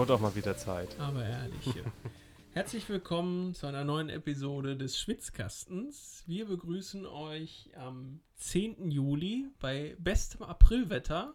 [0.00, 0.98] wurde auch mal wieder Zeit.
[0.98, 1.66] Aber ehrlich.
[1.66, 1.82] ja.
[2.54, 6.24] Herzlich willkommen zu einer neuen Episode des Schwitzkastens.
[6.26, 8.90] Wir begrüßen euch am 10.
[8.90, 11.34] Juli bei bestem Aprilwetter,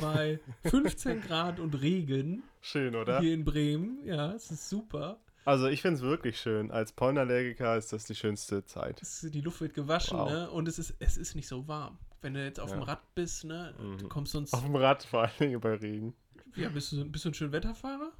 [0.00, 3.20] bei 15 Grad und Regen Schön, oder?
[3.20, 3.98] hier in Bremen.
[4.06, 5.20] Ja, es ist super.
[5.44, 6.70] Also ich finde es wirklich schön.
[6.70, 9.02] Als Pollenallergiker ist das die schönste Zeit.
[9.22, 10.30] Die Luft wird gewaschen Wow.
[10.30, 10.50] ne?
[10.50, 11.98] und es ist, es ist nicht so warm.
[12.22, 12.76] Wenn du jetzt auf Ja.
[12.78, 14.08] dem Rad bist, ne, du Mhm.
[14.08, 14.54] kommst sonst.
[14.54, 16.14] Auf dem Rad vor allen Dingen bei Regen.
[16.56, 18.12] Ja, bist du, bist du ein schöner Wetterfahrer?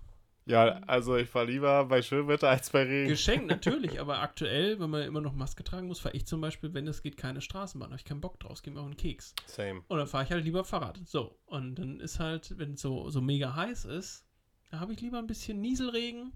[0.48, 3.10] Ja, also ich fahre lieber bei Schönwetter als bei Regen.
[3.10, 6.72] Geschenkt natürlich, aber aktuell, wenn man immer noch Maske tragen muss, fahre ich zum Beispiel,
[6.72, 7.90] wenn es geht, keine Straßenbahn.
[7.90, 9.34] habe ich keinen Bock draus, gib mir auch einen Keks.
[9.46, 9.82] Same.
[9.88, 11.00] Und dann fahre ich halt lieber Fahrrad.
[11.04, 14.26] So, und dann ist halt, wenn es so, so mega heiß ist,
[14.70, 16.32] da habe ich lieber ein bisschen Nieselregen.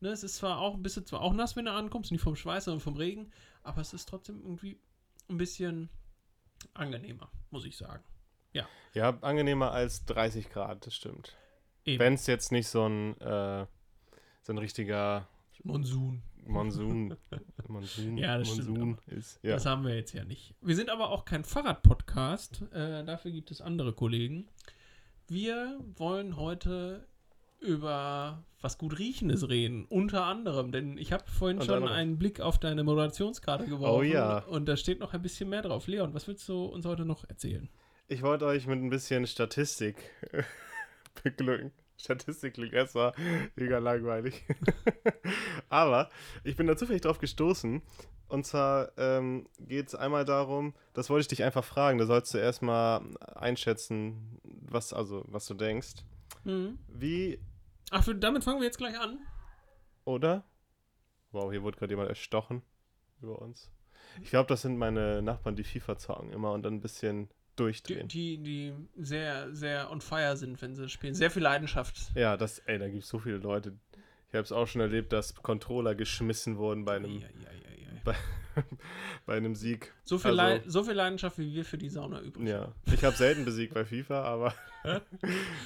[0.00, 2.36] Ne, es ist zwar auch, bist du zwar auch nass, wenn du ankommst, nicht vom
[2.36, 3.30] Schweiß, sondern vom Regen,
[3.62, 4.78] aber es ist trotzdem irgendwie
[5.30, 5.88] ein bisschen
[6.74, 8.04] angenehmer, muss ich sagen.
[8.94, 11.36] Ja, angenehmer als 30 Grad, das stimmt.
[11.84, 13.66] Wenn es jetzt nicht so ein, äh,
[14.40, 15.26] so ein richtiger
[15.64, 16.22] Monsun.
[16.46, 17.16] Monsun,
[17.68, 19.40] Monsun, Ja, das stimmt Monsun ist.
[19.42, 19.54] Ja.
[19.54, 20.54] Das haben wir jetzt ja nicht.
[20.60, 22.62] Wir sind aber auch kein Fahrradpodcast.
[22.72, 24.46] Äh, dafür gibt es andere Kollegen.
[25.26, 27.08] Wir wollen heute
[27.60, 32.40] über was gut riechendes reden, unter anderem, denn ich habe vorhin Unter schon einen Blick
[32.40, 34.38] auf deine Moderationskarte geworfen Oh ja.
[34.44, 35.86] und da steht noch ein bisschen mehr drauf.
[35.86, 37.68] Leon, was willst du uns heute noch erzählen?
[38.08, 39.96] Ich wollte euch mit ein bisschen Statistik
[41.22, 41.72] beglücken.
[41.96, 43.14] Statistik klingt erstmal
[43.56, 44.44] mega langweilig.
[45.68, 46.10] Aber
[46.42, 47.82] ich bin da zufällig drauf gestoßen.
[48.28, 52.34] Und zwar ähm, geht es einmal darum, das wollte ich dich einfach fragen, da sollst
[52.34, 53.02] du erstmal
[53.34, 56.04] einschätzen, was, also, was du denkst.
[56.44, 56.78] Mhm.
[56.88, 57.38] Wie,
[57.90, 59.18] Ach, damit fangen wir jetzt gleich an.
[60.04, 60.44] oder?
[61.32, 62.62] Wow, hier wurde gerade jemand erstochen
[63.20, 63.70] über uns.
[64.22, 68.08] Ich glaube, das sind meine Nachbarn, die FIFA zocken immer und dann ein bisschen durchdrehen.
[68.08, 71.14] die, die sehr, sehr on fire sind, wenn sie spielen.
[71.14, 72.12] Sehr viel Leidenschaft.
[72.14, 73.76] Ja, das, ey, da gibt es so viele Leute.
[74.28, 77.63] Ich habe es auch schon erlebt, dass Controller geschmissen wurden bei einem, Ei, ei,
[78.06, 78.10] ei,
[78.56, 78.62] ei, ei.
[79.26, 79.92] bei einem Sieg.
[80.04, 83.16] So, viel Also- so viel Leidenschaft, wie wir für die Sauna übrig Ja, ich habe
[83.16, 84.54] selten besiegt bei FIFA, aber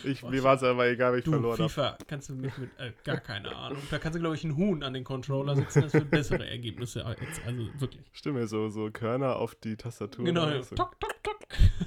[0.05, 1.69] ich, Oh, mir war es aber egal, wie ich Du, verloren habe.
[1.69, 3.83] FIFA, kannst du mich mit, äh, gar keine Ahnung.
[3.91, 7.05] Da kannst du, glaube ich, einen Huhn an den Controller setzen, das wird bessere Ergebnisse
[7.05, 8.05] als, also wirklich.
[8.13, 10.25] Stimme, so, so Körner auf die Tastatur.
[10.25, 10.75] Genau, oder so.
[10.77, 11.39] tok, tok, tok.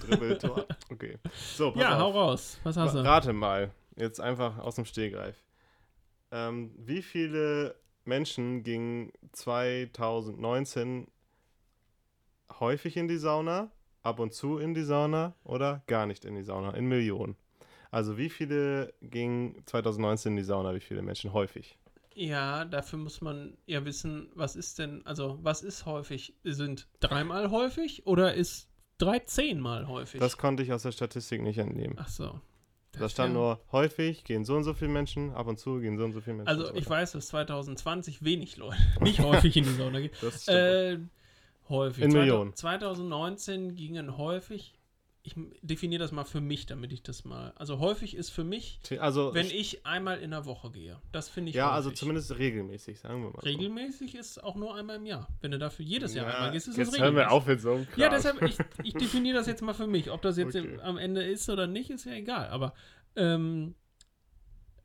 [0.08, 0.66] Dribbeltor.
[0.92, 1.18] Okay.
[1.56, 2.16] So, pass Ja, hau auf.
[2.16, 2.60] raus.
[2.64, 3.00] Was hast du?
[3.00, 5.36] Rate mal, jetzt einfach aus dem Stehgreif.
[6.32, 7.76] Ähm, wie viele
[8.06, 11.08] Menschen gingen 2019
[12.60, 13.72] häufig in die Sauna,
[14.04, 16.72] ab und zu in die Sauna oder gar nicht in die Sauna?
[16.72, 17.36] In Millionen.
[17.92, 20.74] Also wie viele gingen 2019 in die Sauna?
[20.74, 21.78] Wie viele Menschen häufig?
[22.14, 26.36] Ja, dafür muss man ja wissen, was ist denn, also was ist häufig?
[26.44, 30.20] Sind dreimal häufig oder ist 13 mal häufig?
[30.20, 31.96] Das konnte ich aus der Statistik nicht entnehmen.
[31.98, 32.42] Ach so.
[32.94, 36.04] Da stand nur häufig gehen so und so viele Menschen, ab und zu gehen so
[36.04, 36.50] und so viele Menschen.
[36.50, 40.12] Also ich weiß, dass 2020 wenig Leute nicht häufig in die Sauna gehen.
[40.48, 40.98] Äh,
[41.70, 42.04] häufig.
[42.04, 42.56] In Millionen.
[42.56, 44.74] 2019 gingen häufig,
[45.24, 47.52] ich definiere das mal für mich, damit ich das mal.
[47.56, 51.00] Also häufig ist für mich, also wenn ich einmal in der Woche gehe.
[51.12, 51.76] Das finde ich ja, häufig.
[51.76, 53.36] also zumindest regelmäßig, sagen wir mal.
[53.40, 53.46] so.
[53.48, 55.28] Regelmäßig ist auch nur einmal im Jahr.
[55.42, 57.38] Wenn du dafür jedes Jahr Ja, einmal gehst, ist jetzt das hören wir regelmäßig.
[57.42, 60.10] auf mit so einem Ja, deshalb, ich, ich definiere das jetzt mal für mich.
[60.10, 60.74] Ob das jetzt Okay.
[60.74, 62.48] im, am Ende ist oder nicht, ist ja egal.
[62.50, 62.74] Aber
[63.16, 63.76] ähm,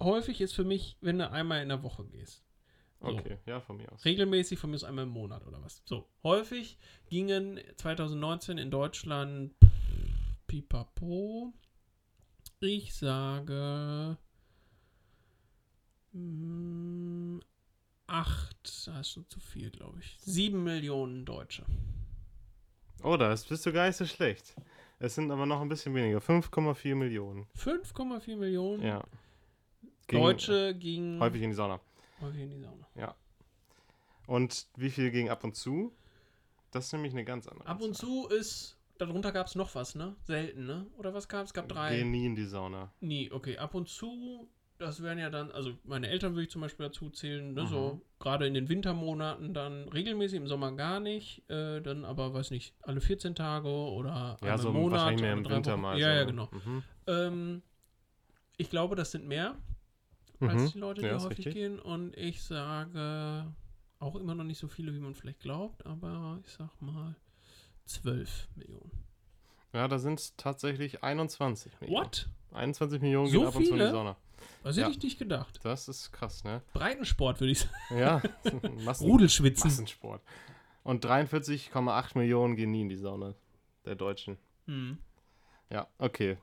[0.00, 2.42] häufig ist für mich, wenn du einmal in der Woche gehst.
[3.00, 3.08] So.
[3.08, 4.04] Okay, ja, von mir aus.
[4.04, 5.82] Regelmäßig von mir aus einmal im Monat oder was.
[5.84, 9.54] So, häufig gingen 2019 in Deutschland
[10.46, 11.52] pipapo.
[12.60, 14.16] Ich sage
[16.12, 17.38] mm,
[18.06, 18.56] acht,
[18.86, 20.16] das ist schon zu viel, glaube ich.
[20.20, 21.64] Sieben Millionen Deutsche.
[23.02, 24.54] Oh, da ist- bist du gar nicht so schlecht.
[24.98, 26.18] Es sind aber noch ein bisschen weniger.
[26.20, 27.46] 5,4 Millionen.
[27.54, 29.04] 5,4 Millionen Ja.
[30.06, 31.80] Gingen Deutsche gingen Häufig in die Sauna.
[32.20, 32.86] häufig in die Sauna.
[34.28, 35.92] Und wie viel gingen ab und zu?
[36.72, 37.68] Das ist nämlich eine ganz andere.
[37.68, 38.06] Ab und Zahl.
[38.08, 40.16] zu ist, darunter gab es noch was, ne?
[40.24, 40.86] Selten, ne?
[40.96, 41.50] Oder was gab es?
[41.50, 41.96] Es gab drei.
[41.96, 42.92] Gehen nie in die Sauna.
[43.00, 43.58] Nie, okay.
[43.58, 44.48] Ab und zu,
[44.78, 47.66] das wären ja dann, also meine Eltern würde ich zum Beispiel dazu zählen, ne, Mhm.
[47.66, 52.50] so gerade in den Wintermonaten dann regelmäßig, im Sommer gar nicht, äh, dann aber, weiß
[52.50, 54.92] nicht, alle 14 Tage oder Ja, so Monat.
[55.00, 55.80] wahrscheinlich mehr im Winter Wochen.
[55.80, 55.98] mal.
[55.98, 56.14] Ja, so.
[56.18, 56.48] ja, genau.
[56.52, 56.82] Mhm.
[57.06, 57.62] Ähm,
[58.56, 59.56] ich glaube, das sind mehr.
[60.40, 60.72] als Mhm.
[60.74, 61.54] die Leute, Ja, die ist häufig richtig.
[61.54, 61.78] gehen.
[61.78, 63.54] Und ich sage
[63.98, 67.16] auch immer noch nicht so viele, wie man vielleicht glaubt, aber ich sag mal
[67.86, 68.90] 12 Millionen.
[69.72, 72.04] Ja, da sind es tatsächlich 21 Millionen.
[72.04, 72.28] What?
[72.52, 73.90] 21 Millionen So gehen ab und zu in die?
[73.90, 74.16] Sauna.
[74.62, 74.84] Was Ja.
[74.86, 75.60] hätte ich nicht gedacht?
[75.62, 76.62] Das ist krass, ne?
[76.72, 77.98] Breitensport würde ich sagen.
[77.98, 78.22] Ja,
[78.84, 79.68] Massen, Rudelschwitzen.
[79.68, 80.22] Massensport.
[80.82, 83.34] Und 43,8 Millionen gehen nie in die Sauna
[83.84, 84.38] der Deutschen.
[84.66, 84.98] Hm.
[85.70, 86.36] Ja, okay.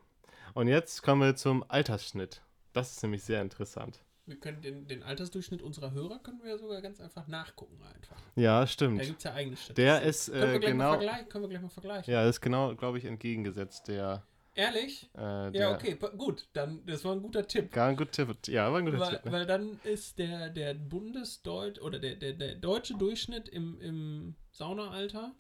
[0.54, 2.42] Und jetzt kommen wir zum Altersschnitt.
[2.74, 4.00] Das ist nämlich sehr interessant.
[4.26, 8.16] Wir können den, den Altersdurchschnitt unserer Hörer können wir ja sogar ganz einfach nachgucken einfach.
[8.36, 9.02] Ja, Da stimmt.
[9.02, 9.86] gibt es ja eigene Statistiken.
[9.86, 10.90] Der ist können, wir äh, gleich mal genau.
[10.92, 12.14] vergleichen, können wir gleich mal vergleichen.
[12.14, 14.24] Ja, ist genau, glaube ich, entgegengesetzt der.
[14.56, 15.10] Ehrlich?
[15.14, 16.48] Äh, der Ja, okay, gut.
[16.54, 17.72] Dann, das war ein guter Tipp.
[17.72, 18.48] Gar ein guter Tipp.
[18.48, 19.26] Ja, war ein guter Weil, Tipp.
[19.26, 19.32] Ne?
[19.32, 25.34] weil dann ist der, der Bundesdeut oder der, der, der deutsche Durchschnitt im, im Saunaalter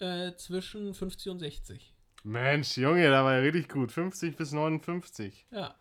[0.00, 1.94] äh, zwischen 50 und 60.
[2.24, 3.92] Mensch, Junge, da war ja richtig gut.
[3.92, 5.74] 50 bis 59 Ja.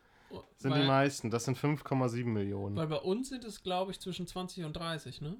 [0.57, 1.29] Sind weil, die meisten.
[1.29, 2.75] Das sind 5,7 Millionen.
[2.75, 5.37] Weil bei uns sind es, glaube ich, zwischen 20 und 30, ne?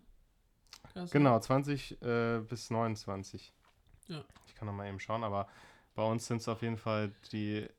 [0.94, 3.54] Das Genau, 20 äh, bis 29.
[4.08, 4.24] Ja.
[4.48, 5.48] Ich kann noch mal eben schauen, aber
[5.96, 7.62] bei uns sind es auf jeden Fall die.
[7.62, 7.70] sein?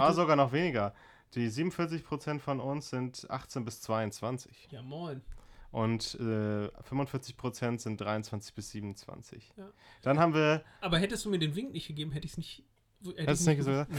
[0.00, 0.94] Ah, Hätte- sogar noch weniger.
[1.34, 4.68] Die 47% von uns sind 18 bis 22.
[4.70, 5.22] Ja, moin.
[5.70, 9.52] Und äh, 45% sind 23 bis 27.
[9.56, 9.70] Ja.
[10.02, 12.64] Dann haben wir, Aber hättest du mir den Wink nicht gegeben, hätte ich es nicht.
[13.04, 13.90] Hätte Hättest nicht so gewusst.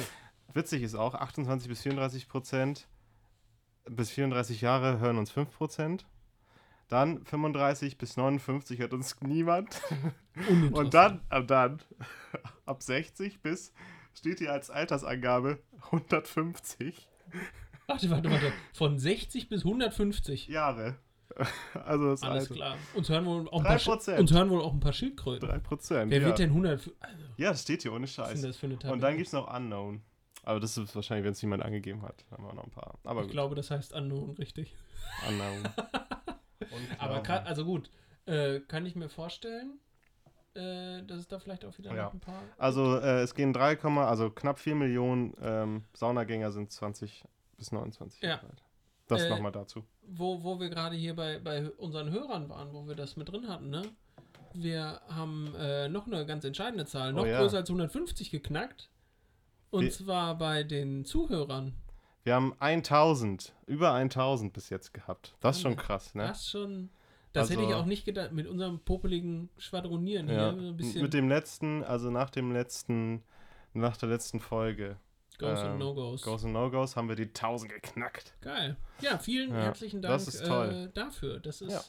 [0.54, 2.88] Witzig ist auch, 28 bis 34 Prozent
[3.90, 6.06] bis 34 Jahre hören uns 5 Prozent.
[6.90, 9.82] Dann 35 bis 59 hört uns niemand.
[10.72, 11.82] Und dann, ab dann,
[12.66, 13.74] ab 60 bis,
[14.14, 17.08] steht hier als Altersangabe 150
[17.88, 18.52] Warte, warte, warte.
[18.74, 20.48] Von 60 bis 150.
[20.48, 20.98] Jahre.
[21.74, 22.56] Also das Alles Alter.
[22.56, 22.78] klar.
[22.96, 25.48] Uns hören wohl auch ein Drei paar, uns hören wohl auch ein paar Schildkröten.
[25.48, 26.12] 3 Prozent.
[26.12, 26.26] Wer Ja.
[26.28, 26.92] wird denn 100?
[27.00, 28.44] Also, ja, das steht hier ohne ist Scheiß.
[28.64, 30.02] Und dann gibt es noch Unknown.
[30.48, 32.24] Aber das ist wahrscheinlich, wenn es niemand angegeben hat.
[32.32, 32.98] Haben wir noch ein paar.
[33.04, 33.32] Aber Ich gut.
[33.34, 34.76] glaube, das heißt unknown, richtig.
[35.28, 35.64] Unknown.
[37.00, 37.90] Aber gra- also gut,
[38.26, 39.80] äh, kann ich mir vorstellen,
[40.56, 42.06] äh, dass es da vielleicht auch wieder Ja.
[42.06, 42.42] noch ein paar.
[42.58, 47.26] Also äh, es gehen 3, also knapp 4 Millionen ähm, Saunagänger sind 20
[47.58, 48.30] bis 29 Ja.
[48.30, 48.64] Jahre alt.
[49.08, 49.84] Das Äh, nochmal dazu.
[50.04, 53.48] Wo, wo wir gerade hier bei, bei unseren Hörern waren, wo wir das mit drin
[53.50, 53.84] hatten, ne?
[54.54, 57.40] Wir haben äh, noch eine ganz entscheidende Zahl, noch Oh ja.
[57.42, 58.90] größer als 150 geknackt.
[59.70, 61.74] Und Wie- zwar bei den Zuhörern.
[62.24, 65.36] Wir haben 1000, über 1000 bis jetzt gehabt.
[65.40, 66.24] Das ist schon krass, ne?
[66.28, 66.90] Das schon.
[67.34, 70.52] Das hätte ich Also- auch nicht gedacht, mit unserem popeligen Schwadronieren Ja.
[70.54, 71.02] hier.
[71.02, 73.24] Mit dem letzten, also nach dem letzten,
[73.74, 74.98] nach der letzten Folge,
[75.38, 76.22] Goes ähm, und No-Goes.
[76.24, 78.34] Goes and No-Goes, haben wir die 1000 geknackt.
[78.42, 78.76] Geil.
[79.02, 80.88] Ja, vielen Ja, herzlichen Dank das ist toll.
[80.90, 81.40] Äh, dafür.
[81.40, 81.82] Das ist, Ja.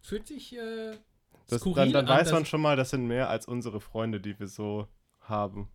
[0.00, 0.92] fühlt sich äh,
[1.48, 4.38] Das, dann dann an, weiß man schon mal, das sind mehr als unsere Freunde, die
[4.38, 4.86] wir so
[5.22, 5.68] haben.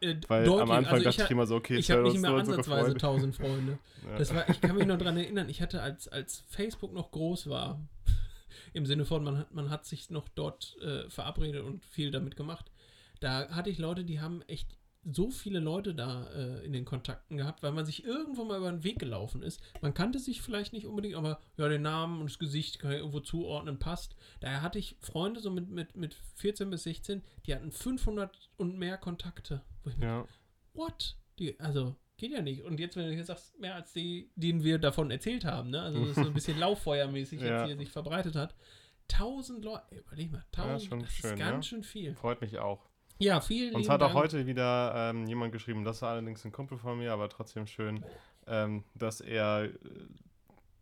[0.00, 0.62] Äh, Weil deutlich.
[0.62, 2.94] am Anfang also dachte ich, ich immer so, okay, ich habe nicht mehr ansatzweise Freunde.
[2.94, 3.78] 1000 Freunde.
[4.10, 4.18] Ja.
[4.18, 7.48] Das war, ich kann mich noch daran erinnern, ich hatte, als, als Facebook noch groß
[7.48, 7.80] war,
[8.72, 12.36] im Sinne von, man hat, man hat sich noch dort äh, verabredet und viel damit
[12.36, 12.70] gemacht,
[13.20, 17.38] da hatte ich Leute, die haben echt so viele Leute da äh, in den Kontakten
[17.38, 19.62] gehabt, weil man sich irgendwo mal über den Weg gelaufen ist.
[19.80, 22.98] Man kannte sich vielleicht nicht unbedingt, aber ja, den Namen und das Gesicht kann ich
[22.98, 24.14] irgendwo zuordnen, passt.
[24.40, 28.78] Daher hatte ich Freunde so mit, mit, mit 14 bis 16, die hatten 500 und
[28.78, 29.62] mehr Kontakte.
[30.00, 30.24] Ja.
[30.74, 31.16] what?
[31.38, 32.62] Die, also, geht ja nicht.
[32.64, 35.80] Und jetzt, wenn du jetzt sagst, mehr als die, denen wir davon erzählt haben, ne?
[35.82, 37.60] Also, das ist so ein bisschen lauffeuermäßig Ja.
[37.60, 38.54] jetzt hier sich verbreitet hat.
[39.12, 41.62] 1000 Leute, überleg mal, 1000, schon das schön, ist ganz ne?
[41.68, 42.14] schön viel.
[42.14, 42.88] Freut mich auch.
[43.18, 44.18] Ja, vielen Uns lieben hat auch Dank.
[44.18, 48.04] heute wieder ähm, jemand geschrieben, das war allerdings ein Kumpel von mir, aber trotzdem schön,
[48.46, 49.72] ähm, dass er äh,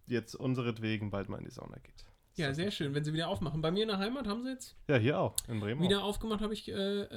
[0.06, 2.04] jetzt unseretwegen bald mal in die Sauna geht.
[2.38, 3.60] Ja, sehr schön, wenn sie wieder aufmachen.
[3.60, 5.82] Bei mir in der Heimat haben sie jetzt Ja, hier auch, in Bremen.
[5.82, 6.72] wieder aufgemacht, habe ich äh,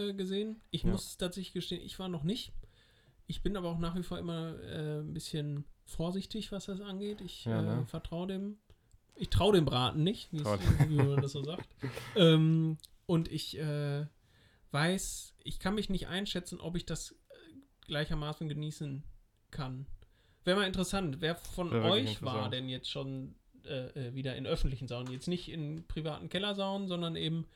[0.09, 0.59] äh, gesehen.
[0.71, 0.89] Ich Ja.
[0.91, 2.51] muss tatsächlich gestehen, ich war noch nicht.
[3.27, 7.21] Ich bin aber auch nach wie vor immer äh, ein bisschen vorsichtig, was das angeht.
[7.21, 7.81] Ich Ja, ne?
[7.83, 8.57] äh, vertraue dem.
[9.15, 10.41] Ich traue dem Braten nicht, wie,
[10.95, 11.67] man das so sagt.
[12.15, 14.05] ähm, und ich äh,
[14.71, 17.15] weiß, ich kann mich nicht einschätzen, ob ich das äh,
[17.85, 19.03] gleichermaßen genießen
[19.51, 19.85] kann.
[20.43, 24.35] Wäre mal interessant, wer von Wär wirklich euch war denn jetzt schon äh, äh, wieder
[24.35, 25.11] in öffentlichen Saunen?
[25.11, 27.47] Jetzt nicht in privaten Kellersaunen, sondern eben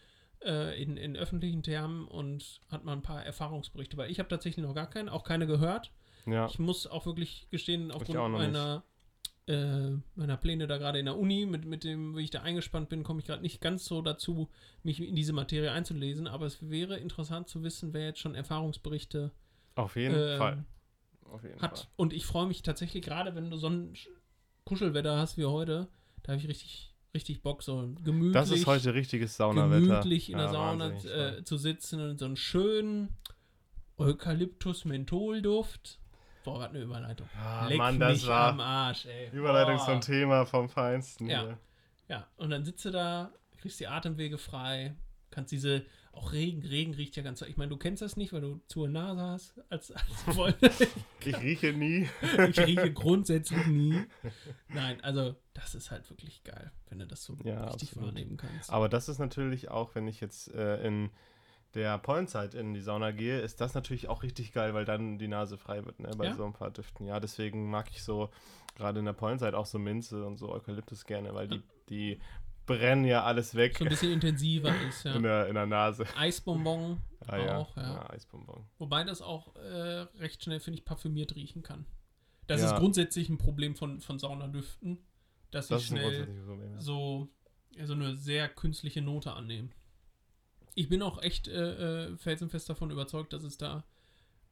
[0.43, 3.97] äh, in, in öffentlichen Thermen und hat mal ein paar Erfahrungsberichte.
[3.97, 5.91] Weil ich habe tatsächlich noch gar keine, auch keine gehört.
[6.25, 8.83] Ja, Ich muss auch wirklich gestehen, aufgrund meiner,
[9.47, 12.89] äh, meiner Pläne da gerade in der Uni, mit, mit dem, wie ich da eingespannt
[12.89, 14.50] bin, komme ich gerade nicht ganz so dazu,
[14.81, 16.27] mich in diese Materie einzulesen.
[16.27, 19.31] Aber es wäre interessant zu wissen, wer jetzt schon Erfahrungsberichte
[19.75, 20.65] auf jeden ähm, Fall.
[21.29, 21.79] Auf jeden hat.
[21.79, 21.88] Fall.
[21.95, 24.07] Und ich freue mich tatsächlich gerade, wenn du so ein Sch-
[24.75, 25.88] Kuschelwetter hast wie heute,
[26.24, 29.79] da habe ich richtig, richtig Bock, so gemütlich, Das ist heute richtiges Saunawetter.
[30.01, 33.10] gemütlich in der Ja, Sauna wahnsinnig äh, zu sitzen und so einen schönen
[33.98, 36.00] Eukalyptus-Mentholduft.
[36.43, 37.27] Boah, was eine Überleitung.
[37.39, 39.29] Ah, Leck Mann, das mich war am Arsch, ey.
[39.31, 39.86] Überleitung Boah.
[39.86, 41.29] zum Thema vom Feinsten.
[41.29, 41.41] Ja.
[41.43, 41.57] hier.
[42.07, 44.95] Ja, und dann sitzt du da, kriegst die Atemwege frei,
[45.31, 48.41] kannst diese, auch Regen, Regen riecht ja ganz, ich meine, du kennst das nicht, weil
[48.41, 50.88] du zur Nase hast, als, als.
[51.25, 52.07] Ich rieche nie.
[52.50, 54.00] ich rieche grundsätzlich nie.
[54.69, 58.10] Nein, also, das ist halt wirklich geil, wenn du das so Ja, richtig absolut.
[58.10, 58.69] wahrnehmen kannst.
[58.69, 61.10] Aber das ist natürlich auch, wenn ich jetzt äh, in
[61.74, 65.27] der Pollenzeit in die Sauna gehe, ist das natürlich auch richtig geil, weil dann die
[65.27, 66.34] Nase frei wird, ne, bei Ja?
[66.36, 67.05] so ein paar Düften.
[67.05, 68.29] Ja, deswegen mag ich so
[68.75, 72.19] gerade in der Pollenzeit auch so Minze und so Eukalyptus gerne, weil die, die
[72.65, 75.15] brennen ja alles weg so ein bisschen intensiver ist, ja.
[75.15, 76.05] in, der, in der Nase.
[76.17, 77.57] Eisbonbon Ah, ja.
[77.57, 77.84] auch, ja.
[77.84, 78.10] ja.
[78.12, 78.65] Eisbonbon.
[78.77, 81.86] Wobei das auch äh, recht schnell, finde ich, parfümiert riechen kann.
[82.48, 82.72] Das Ja.
[82.72, 85.00] ist grundsätzlich ein Problem von, von Saunadüften,
[85.51, 86.79] dass sie Das ein schnell Problem.
[86.79, 87.29] So,
[87.84, 89.72] so eine sehr künstliche Note annehmen.
[90.75, 93.86] Ich bin auch echt äh, äh, felsenfest davon überzeugt, dass es da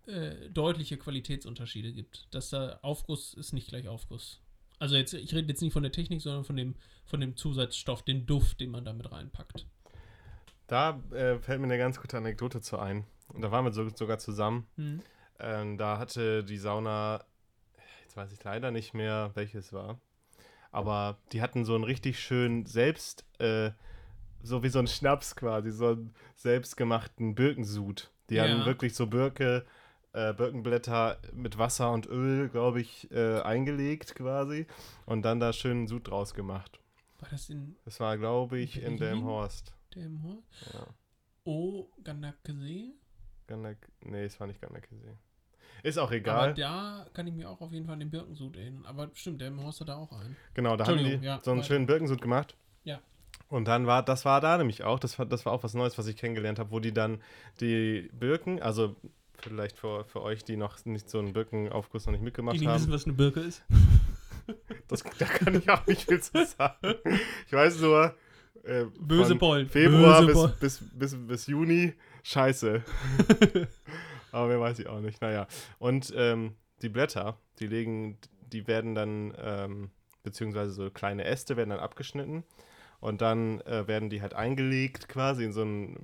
[0.08, 2.28] äh, deutliche Qualitätsunterschiede gibt.
[2.32, 4.42] Dass da Aufguss ist nicht gleich Aufguss.
[4.80, 6.76] Also jetzt, ich rede jetzt nicht von der Technik, sondern von dem,
[7.06, 9.66] von dem Zusatzstoff, den Duft, den man damit reinpackt.
[10.68, 13.06] Da äh, fällt mir eine ganz gute Anekdote zu ein.
[13.30, 14.68] Und da waren wir so, sogar zusammen.
[14.76, 15.02] Hm.
[15.40, 17.24] Ähm, da hatte die Sauna,
[18.04, 20.00] jetzt weiß ich leider nicht mehr, welches war,
[20.72, 23.72] aber die hatten so einen richtig schön selbst, äh,
[24.42, 28.12] so wie so ein Schnaps quasi, so einen selbstgemachten Birkensud.
[28.30, 28.44] Die Ja.
[28.44, 29.66] hatten wirklich so Birke,
[30.14, 34.68] äh, Birkenblätter mit Wasser und Öl, glaube ich, äh, eingelegt quasi
[35.06, 36.80] und dann da schön Sud draus gemacht.
[37.20, 38.98] War das in Das war, glaube ich, in?
[38.98, 39.74] Delmhorst.
[39.96, 40.38] dem Hol?
[40.74, 40.88] Ja.
[41.46, 42.94] Oh, Gandakesee?
[43.48, 45.18] Ganak nee, es war nicht Ganakesee.
[45.84, 46.54] Ist auch Aber egal.
[46.54, 48.86] da kann ich mir auch auf jeden Fall an den Birkensud erinnern.
[48.86, 50.38] Aber stimmt, Haus hat da auch einen.
[50.54, 51.68] Genau, da haben die ja, so einen weiter.
[51.68, 52.56] schönen Birkensud gemacht.
[52.84, 53.02] Ja.
[53.50, 55.98] Und dann war, das war da nämlich auch, das war, das war auch was Neues,
[55.98, 57.22] was ich kennengelernt habe, wo die dann
[57.60, 58.96] die Birken, also
[59.40, 62.70] vielleicht für, für euch, die noch nicht so einen Birkenaufguss noch nicht mitgemacht Die nicht
[62.70, 63.64] wissen, haben, was eine Birke ist.
[64.88, 66.96] das, da kann ich auch nicht viel zu sagen.
[67.48, 68.16] Ich weiß nur,
[68.64, 69.68] äh, Böse Pollen.
[69.68, 70.54] Februar Böse bis, Pollen.
[70.60, 72.84] bis, bis, bis Juni, scheiße.
[74.32, 75.22] Aber mehr weiß ich auch nicht.
[75.22, 75.48] Naja.
[75.80, 78.18] Und ähm, die Blätter, die legen,
[78.52, 79.92] die werden dann, ähm,
[80.24, 82.44] beziehungsweise so kleine Äste werden dann abgeschnitten
[83.00, 85.98] und dann äh, werden die halt eingelegt quasi in so ein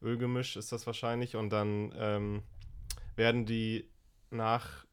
[0.00, 2.42] Wasser-Ölgemisch ist das wahrscheinlich und dann ähm,
[3.16, 3.88] werden die
[4.30, 4.86] nach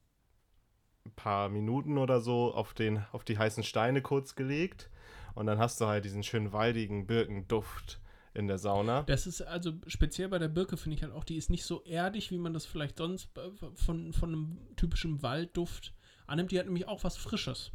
[1.05, 4.89] ein paar Minuten oder so auf, den, auf die heißen Steine kurz gelegt
[5.35, 7.99] und dann hast du halt diesen schönen waldigen Birkenduft
[8.33, 9.03] in der Sauna.
[9.03, 11.83] Das ist also speziell bei der Birke, finde ich halt auch, die ist nicht so
[11.83, 13.29] erdig, wie man das vielleicht sonst
[13.75, 15.93] von, von einem typischen Waldduft
[16.27, 16.51] annimmt.
[16.51, 17.71] Die hat nämlich auch was Frisches.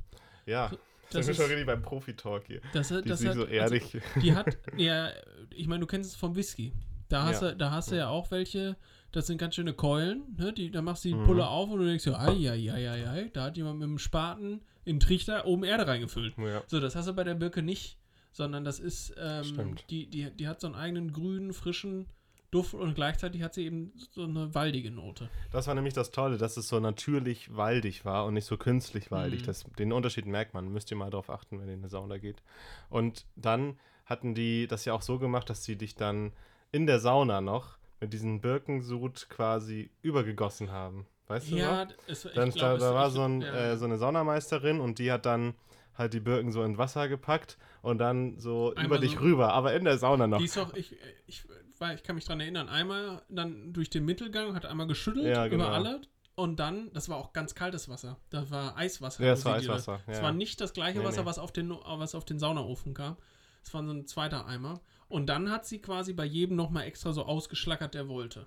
[0.47, 0.69] Ja,
[1.11, 2.61] Das sind wir ist- schon richtig beim Profi-Talk hier.
[2.75, 3.83] Das, Die das ist nicht so erdig.
[3.95, 5.11] Also, die hat, ja,
[5.51, 6.73] ich meine, du kennst es vom Whisky.
[7.13, 7.51] Da hast, Ja.
[7.51, 8.77] du, da hast du ja auch welche,
[9.13, 10.53] das sind ganz schöne Keulen, ne?
[10.53, 11.25] die, da machst du die Mhm.
[11.25, 13.89] Pulle auf und du denkst so, ai, ai, ai, ai, ai, da hat jemand mit
[13.89, 16.35] dem Spaten in den Trichter oben Erde reingefüllt.
[16.39, 16.63] ja.
[16.67, 17.99] So, das hast du bei der Birke nicht,
[18.33, 22.07] sondern das ist, ähm, die, die, die hat so einen eigenen grünen, frischen
[22.51, 25.31] Duft und gleichzeitig hat sie eben so eine waldige Note.
[25.53, 29.11] Das war nämlich das Tolle, dass es so natürlich waldig war und nicht so künstlich
[29.11, 29.41] waldig.
[29.43, 29.47] Mhm.
[29.47, 32.19] Das, den Unterschied merkt man, müsst ihr mal drauf achten, wenn ihr in eine Sauna
[32.19, 32.43] geht.
[32.91, 36.33] Und dann hatten die das ja auch so gemacht, dass sie dich dann
[36.73, 41.07] in der Sauna noch mit diesem Birkensud quasi übergegossen haben.
[41.29, 41.93] Weißt du Ja, noch?
[42.09, 43.55] es, ich Dann, glaub, da, es- da war so, ein, ja.
[43.73, 45.55] äh, so eine Saunameisterin und die hat dann
[45.97, 49.53] halt die Birken so in Wasser gepackt und dann so Einmal über dich so- rüber,
[49.53, 50.39] aber in der Sauna noch.
[50.39, 51.45] Die ist doch, ich, ich,
[51.79, 55.47] weil ich kann mich dran erinnern, einmal dann durch den Mittelgang, hat einmal geschüttelt Ja,
[55.47, 55.65] genau.
[55.67, 56.01] über alle
[56.35, 58.17] und dann, das war auch ganz kaltes Wasser.
[58.31, 59.23] Das war Eiswasser.
[59.23, 60.23] Ja, das war Eiswasser, Es ja.
[60.25, 61.27] war nicht das gleiche Nee, Wasser, nee.
[61.27, 63.17] Was, auf den, was auf den Saunaofen kam.
[63.63, 64.81] Es war so ein zweiter Eimer.
[65.13, 68.47] Und dann hat sie quasi bei jedem nochmal extra so ausgeschlackert, der wollte.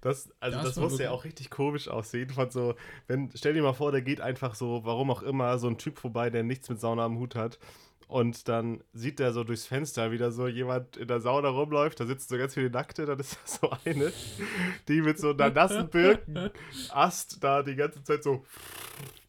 [0.00, 2.30] Das, also Das das, muss ja auch richtig komisch aussehen.
[2.30, 2.74] Von so,
[3.06, 6.00] wenn, stell dir mal vor, da geht einfach so, warum auch immer, so ein Typ
[6.00, 7.60] vorbei, der nichts mit Sauna am Hut hat.
[8.08, 12.00] Und dann sieht der so durchs Fenster, wie da so jemand in der Sauna rumläuft.
[12.00, 13.06] Da sitzen so ganz viele Nackte.
[13.06, 14.12] Dann ist das so eine,
[14.88, 18.44] die mit so einer nassen Birkenast da die ganze Zeit so,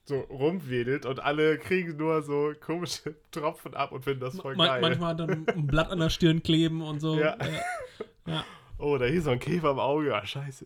[0.05, 1.05] so rumwedelt.
[1.05, 4.81] Und alle kriegen nur so komische Tropfen ab und finden das voll Ma geil.
[4.81, 7.17] manchmal dann ein Blatt an der Stirn kleben und so.
[7.19, 7.35] Ja.
[7.35, 7.61] Äh,
[8.27, 8.45] ja.
[8.77, 10.15] Oh, da hier so ein Käfer im Auge.
[10.15, 10.65] Ah, scheiße.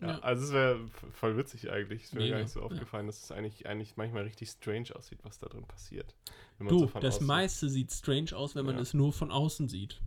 [0.00, 0.18] Ja, Ja.
[0.20, 0.78] Also es wäre
[1.12, 2.12] voll witzig eigentlich.
[2.12, 2.66] Mir Mega, gar nicht so ja.
[2.66, 6.14] aufgefallen, dass es eigentlich, eigentlich manchmal richtig strange aussieht, was da drin passiert.
[6.58, 8.82] Man Du, so das meiste sieht strange aus, wenn man Ja.
[8.82, 10.00] es nur von außen sieht.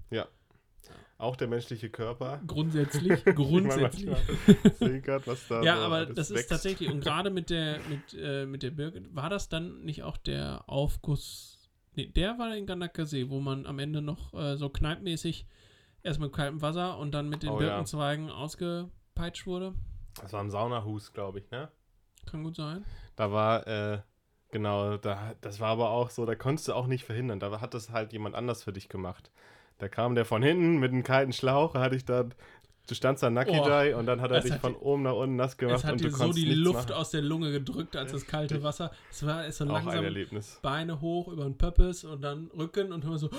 [1.17, 2.41] Auch der menschliche Körper.
[2.47, 4.07] Grundsätzlich, grundsätzlich.
[4.07, 6.49] manchmal sehen kann, was da Ja, so aber das ist wächst.
[6.49, 10.17] tatsächlich, und gerade mit der, mit, äh, mit der Birke, war das dann nicht auch
[10.17, 15.45] der Aufguss, nee, der war in Ganakasee, wo man am Ende noch äh, so kneipmäßig
[16.01, 17.69] erst mit kaltem Wasser und dann mit den Oh, ja.
[17.69, 19.73] Birkenzweigen ausgepeitscht wurde?
[20.21, 21.69] Das war im Saunahus, glaube ich, ne?
[22.25, 22.83] Kann gut sein.
[23.15, 23.99] Da war, äh,
[24.51, 27.39] genau, da, das war aber auch so, da konntest du auch nicht verhindern.
[27.39, 29.31] Da hat das halt jemand anders für dich gemacht.
[29.79, 32.33] Da kam der von hinten mit einem kalten Schlauch, da hatte ich dann,
[32.87, 35.03] du standst da Nucky Oh, und dann hat er es dich hat von die- oben
[35.03, 36.93] nach unten nass gemacht Es hat und dir so die Luft machen.
[36.93, 38.61] aus der Lunge gedrückt, als das kalte.
[38.63, 38.91] Wasser.
[39.11, 40.59] Es war ist so langsam Erlebnis.
[40.61, 43.29] Beine hoch über den Pöppes und dann Rücken und immer so.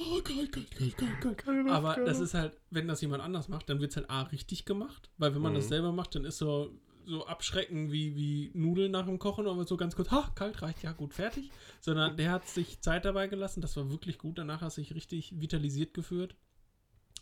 [0.00, 1.38] Oh, kalt, kalt, kalt, kalt, kalt.
[1.38, 4.08] Keine Luft, Aber das ist halt, wenn das jemand anders macht, dann wird es halt
[4.10, 5.68] A richtig gemacht, weil wenn man das Mhm.
[5.68, 6.70] selber macht, dann ist so,
[7.06, 10.82] so abschrecken wie, wie Nudeln nach dem Kochen, aber so ganz kurz, ha, kalt reicht,
[10.82, 11.50] ja gut, fertig.
[11.80, 14.94] Sondern der hat sich Zeit dabei gelassen, das war wirklich gut, danach hat er sich
[14.94, 16.34] richtig vitalisiert geführt.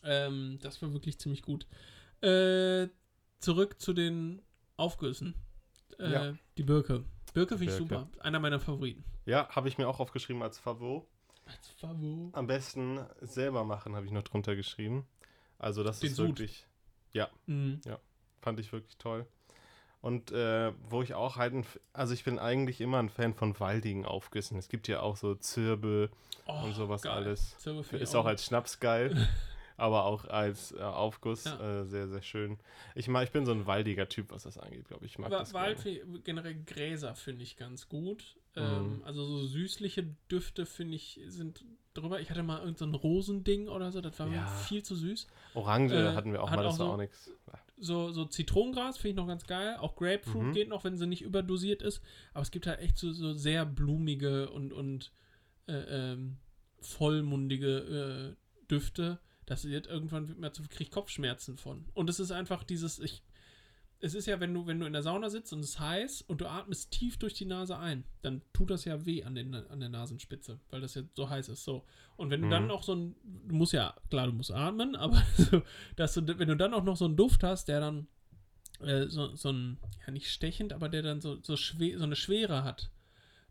[0.03, 1.67] Ähm, das war wirklich ziemlich gut.
[2.23, 2.89] Äh,
[3.39, 4.43] zurück zu den
[4.77, 5.35] Aufgüssen.
[5.99, 6.35] Äh, Ja.
[6.57, 7.05] Die Birke.
[7.35, 8.09] Birke finde ich super.
[8.21, 9.05] Einer meiner Favoriten.
[9.27, 11.07] Ja, habe ich mir auch aufgeschrieben als Favor.
[11.47, 12.31] Als Favo.
[12.33, 15.07] Am besten selber machen, habe ich noch drunter geschrieben.
[15.59, 16.29] Also das Den ist Sud.
[16.29, 16.67] wirklich,
[17.47, 17.81] Mhm.
[18.41, 19.27] fand ich wirklich toll.
[20.03, 23.59] Und äh, wo ich auch halt, ein, also ich bin eigentlich immer ein Fan von
[23.61, 24.57] waldigen Aufgüssen.
[24.59, 26.11] Es gibt ja auch so Zirbel
[26.47, 27.13] Oh, und sowas geil.
[27.13, 27.55] alles.
[27.93, 29.29] Ich Ist auch als Schnaps geil,
[29.77, 31.81] aber auch als äh, Aufguss Ja.
[31.83, 32.59] äh, sehr, sehr schön.
[32.95, 35.13] Ich, mag, ich bin so ein waldiger Typ, was das angeht, glaube ich.
[35.13, 36.21] Ich mag Wa- das Wald, gerne.
[36.25, 38.37] generell Gräser finde ich ganz gut.
[38.57, 38.63] Mhm.
[38.63, 41.63] Ähm, also so süßliche Düfte finde ich sind
[41.95, 42.21] drüber.
[42.21, 44.47] Ich hatte mal irgendein so Rosending oder so, das war mir Ja.
[44.47, 45.27] viel zu süß.
[45.55, 47.31] Orange äh, hatten wir auch mal, das auch war so- auch nichts.
[47.81, 49.77] So, so Zitronengras finde ich noch ganz geil.
[49.79, 50.53] Auch Grapefruit Mhm.
[50.53, 52.03] geht noch, wenn sie nicht überdosiert ist.
[52.35, 55.13] Aber es gibt halt echt so, so sehr blumige und, und
[55.67, 56.37] äh, ähm,
[56.81, 59.19] vollmundige äh, Düfte.
[59.47, 61.87] Das wird irgendwann wird mir zu kriege ich Kopfschmerzen von.
[61.95, 63.23] Und es ist einfach dieses, ich,
[64.03, 66.23] es ist ja, wenn du, wenn du in der Sauna sitzt und es ist heiß
[66.23, 69.55] und du atmest tief durch die Nase ein, dann tut das ja weh an, den,
[69.55, 71.65] an der Nasenspitze, weil das ja so heiß ist.
[71.65, 71.85] So.
[72.17, 72.51] Und wenn du Mhm.
[72.51, 73.15] dann noch so ein,
[73.47, 75.63] du musst ja, klar, du musst atmen, aber so,
[75.97, 78.07] dass du, wenn du dann auch noch so einen Duft hast, der dann
[78.81, 82.17] äh, so, so ein, ja nicht stechend, aber der dann so, so, schwer, so eine
[82.17, 82.91] Schwere hat,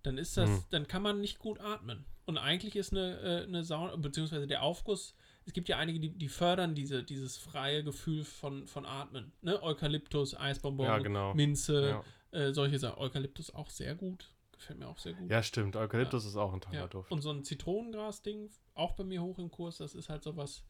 [0.04, 0.64] dann ist das, Mhm.
[0.72, 2.06] dann kann man nicht gut atmen.
[2.26, 5.14] Und eigentlich ist eine, äh, eine Sauna, beziehungsweise der Aufguss,
[5.50, 9.32] es gibt ja einige, die, die fördern diese, dieses freie Gefühl von, von Atmen.
[9.42, 9.62] Ne?
[9.64, 11.34] Eukalyptus, Eisbonbon, Ja, genau.
[11.34, 12.40] Minze, Ja.
[12.40, 13.00] äh, solche Sachen.
[13.00, 14.30] Eukalyptus auch sehr gut.
[14.52, 15.28] Gefällt mir auch sehr gut.
[15.32, 15.76] ja, stimmt.
[15.76, 17.12] Eukalyptus ist auch ein toller Ja, Duft.
[17.12, 20.64] Und so ein Zitronengras-Ding, auch bei mir hoch im Kurs, das ist halt sowas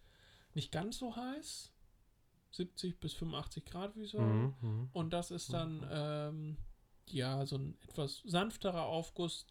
[0.54, 1.74] nicht ganz so heiß.
[2.52, 4.20] 70 bis 85 Grad, wie so.
[4.22, 4.90] Mhm, mhm.
[4.94, 6.58] Und das ist dann, ähm,
[7.10, 9.46] ja, so ein etwas sanfterer Aufguss.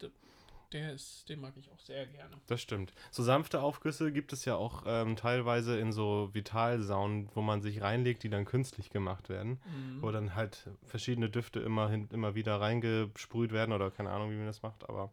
[0.71, 2.35] Der ist, den mag ich auch sehr gerne.
[2.45, 2.93] Das stimmt.
[3.09, 7.81] So sanfte Aufgüsse gibt es ja auch ähm, teilweise in so Vitalsaunen, wo man sich
[7.81, 9.59] reinlegt, die dann künstlich gemacht werden.
[9.65, 10.01] Mhm.
[10.01, 14.35] Wo dann halt verschiedene Düfte immer, hin, immer wieder reingesprüht werden oder keine Ahnung, wie
[14.35, 14.87] man das macht.
[14.87, 15.11] Aber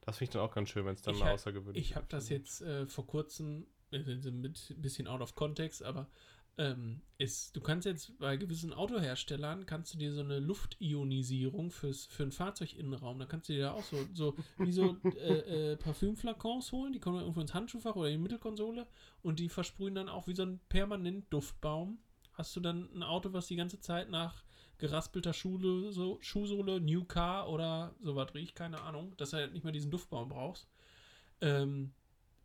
[0.00, 2.06] das finde ich dann auch ganz schön, wenn es dann Ich mal außergewöhnlich Ich habe
[2.08, 6.08] das jetzt äh, vor kurzem, äh, mit ein bisschen out of context, aber
[6.58, 12.06] ähm, ist, du kannst jetzt bei gewissen Autoherstellern, kannst du dir so eine Luftionisierung fürs,
[12.06, 15.76] für einen Fahrzeuginnenraum, da kannst du dir da auch so, so wie so äh, äh,
[15.76, 18.86] Parfümflakons holen, die kommen irgendwo ins Handschuhfach oder in die Mittelkonsole
[19.22, 21.98] und die versprühen dann auch wie so ein permanent Duftbaum.
[22.32, 24.44] Hast du dann ein Auto, was die ganze Zeit nach
[24.78, 29.64] geraspelter Schule, so, Schuhsohle, New Car oder sowas riecht, keine Ahnung, dass du halt nicht
[29.64, 30.68] mehr diesen Duftbaum brauchst.
[31.40, 31.92] Ähm,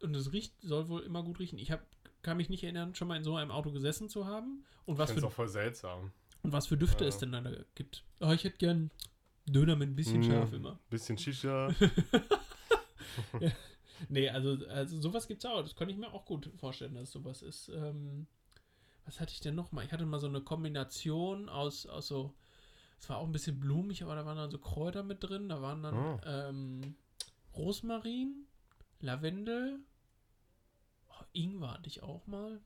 [0.01, 1.59] und es riecht, soll wohl immer gut riechen.
[1.59, 1.85] Ich hab,
[2.23, 4.63] kann mich nicht erinnern, schon mal in so einem Auto gesessen zu haben.
[4.85, 6.11] Und was, für, es auch voll seltsam.
[6.43, 7.09] und was für Düfte Ja.
[7.09, 7.41] es denn da
[7.75, 8.03] gibt.
[8.19, 8.91] Oh, ich hätte gern
[9.47, 10.23] Döner mit ein bisschen Mm.
[10.23, 10.79] scharf immer.
[10.89, 11.69] Bisschen Shisha.
[14.09, 15.61] Nee, also, also sowas gibt's auch.
[15.61, 17.69] Das kann ich mir auch gut vorstellen, dass sowas ist.
[17.69, 18.25] Ähm,
[19.05, 19.85] was hatte ich denn noch mal?
[19.85, 22.33] Ich hatte mal so eine Kombination aus, aus so,
[22.99, 25.49] es war auch ein bisschen blumig, aber da waren dann so Kräuter mit drin.
[25.49, 26.19] Da waren dann Oh.
[26.25, 26.95] ähm,
[27.55, 28.47] Rosmarin,
[29.01, 29.79] Lavendel,
[31.33, 32.59] Ingwer hatte ich auch mal.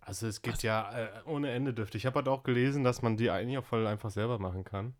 [0.00, 0.62] Also es gibt Was?
[0.62, 1.98] ja äh, ohne Ende Düfte.
[1.98, 4.94] Ich habe halt auch gelesen, dass man die eigentlich auch voll einfach selber machen kann.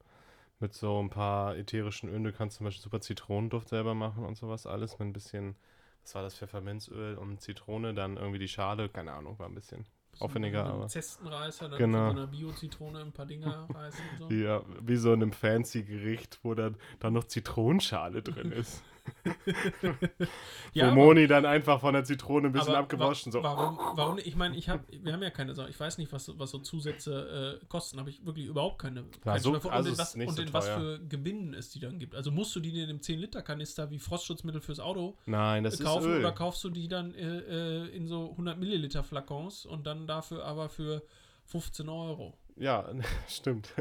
[0.60, 2.24] Mit so ein paar ätherischen Ölen.
[2.24, 4.98] Du kannst zum Beispiel super Zitronenduft selber machen und sowas alles.
[4.98, 5.54] Mit ein bisschen,
[6.02, 7.94] was war das, Pfefferminzöl und Zitrone.
[7.94, 9.86] Dann irgendwie die Schale, keine Ahnung, war ein bisschen
[10.18, 10.88] aufwendiger, aber.
[10.88, 12.06] Zestenreißer, dann Genau.
[12.06, 14.34] so einer Bio-Zitrone ein paar Dinger reißen und so.
[14.34, 18.82] Ja, wie so in einem fancy Gericht, wo dann, dann noch Zitronenschale drin ist.
[20.74, 23.32] Ja, wo Moni dann einfach von der Zitrone ein bisschen abgewaschen.
[23.32, 23.42] wa So.
[23.42, 24.18] Warum, warum?
[24.18, 25.70] Ich meine, ich hab, wir haben ja keine Sache.
[25.70, 27.98] Ich weiß nicht, was, so- was so Zusätze äh, kosten.
[27.98, 29.04] Habe ich wirklich überhaupt keine.
[29.24, 31.80] keinen so- also und in ist was, und so in was für Gebinden es die
[31.80, 32.14] dann gibt.
[32.14, 35.84] Also musst du die in einem 10-Liter-Kanister wie Frostschutzmittel fürs Auto Nein, das äh, ist
[35.84, 36.20] kaufen Öl.
[36.20, 37.38] oder kaufst du die dann äh,
[37.86, 41.02] äh, in so 100 Milliliter Flakons und dann dafür aber für
[41.46, 42.34] 15 Euro?
[42.58, 42.88] Ja,
[43.28, 43.72] stimmt.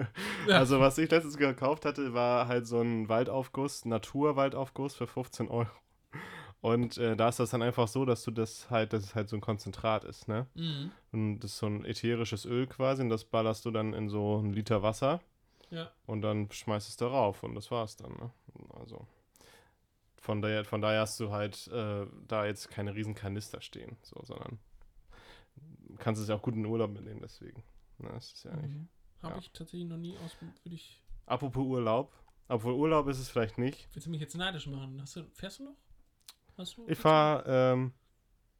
[0.47, 0.57] Ja.
[0.57, 5.69] Also, was ich letztens gekauft hatte, war halt so ein Waldaufguss, Naturwaldaufguss für 15 Euro.
[6.61, 9.29] Und äh, da ist das dann einfach so, dass du das halt, dass es halt
[9.29, 10.47] so ein Konzentrat ist, ne?
[10.55, 10.91] Mhm.
[11.11, 14.37] Und das ist so ein ätherisches Öl quasi und das ballerst du dann in so
[14.37, 15.21] einen Liter Wasser.
[15.69, 15.91] Ja.
[16.05, 18.13] Und dann schmeißt es darauf und das war's dann.
[18.13, 18.31] Ne?
[18.79, 19.05] Also
[20.17, 24.19] von daher, von daher hast du halt äh, da jetzt keine riesen Kanister stehen, so,
[24.23, 24.59] sondern
[25.99, 27.63] kannst es ja auch gut in den Urlaub mitnehmen, deswegen.
[27.99, 28.75] Das ist ja nicht.
[28.75, 28.87] Mhm.
[29.21, 29.39] Habe ja.
[29.39, 30.35] ich tatsächlich noch nie aus.
[30.39, 31.01] Würde ich.
[31.25, 32.13] Apropos Urlaub,
[32.47, 33.89] obwohl Urlaub ist es vielleicht nicht.
[33.93, 35.01] Willst du mich jetzt neidisch machen?
[35.01, 35.75] Hast du, fährst du noch?
[36.57, 36.87] Hast du?
[36.87, 37.93] Ich fahre, ähm,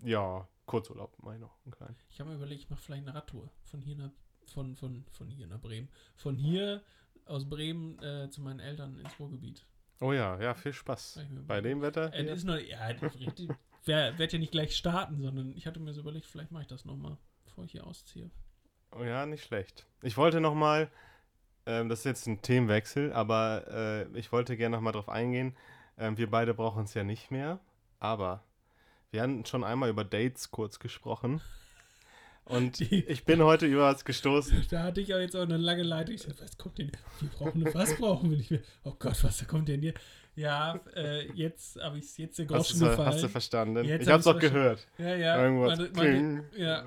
[0.04, 1.96] ja, Kurzurlaub, mach ich noch, einen kleinen.
[2.10, 4.12] Ich habe mir überlegt, ich mache vielleicht eine Radtour von hier nach
[4.48, 5.90] von, von, von hier nach Bremen.
[6.16, 6.84] Von hier
[7.26, 9.66] aus Bremen äh, zu meinen Eltern ins Ruhrgebiet.
[10.00, 11.18] Oh ja, ja, viel Spaß.
[11.24, 12.14] Ich Bei dem Wetter?
[12.14, 13.50] Äh, ist noch, ja, richtig.
[13.86, 16.68] Wer werd ja nicht gleich starten, sondern ich hatte mir so überlegt, vielleicht mache ich
[16.68, 18.30] das nochmal, bevor ich hier ausziehe.
[18.92, 19.86] Oh ja, nicht schlecht.
[20.02, 20.90] Ich wollte noch mal,
[21.66, 23.66] ähm, das ist jetzt ein Themenwechsel, aber
[24.14, 25.56] äh, ich wollte gerne noch mal drauf eingehen.
[25.98, 27.60] Ähm, wir beide brauchen es ja nicht mehr,
[28.00, 28.44] aber
[29.12, 31.42] wir haben schon einmal über Dates kurz gesprochen.
[32.46, 34.66] Und ich bin heute über was gestoßen.
[34.70, 36.16] Da hatte ich auch jetzt auch eine lange Leitung.
[36.16, 36.92] Ich sagte, was kommt denn?
[37.20, 38.62] Wir brauchen eine, was brauchen wir nicht mehr?
[38.84, 39.94] Oh Gott, was kommt denn hier?
[40.36, 43.08] Ja, äh, jetzt habe ich es jetzt Hast, Groschen du- gefallen.
[43.10, 43.84] hast du verstanden?
[43.84, 44.88] Jetzt ich hab habe es auch gehört.
[44.98, 45.44] ja, ja.
[45.44, 45.78] Irgendwas.
[45.80, 46.44] Meine, Kling.
[46.56, 46.86] ja.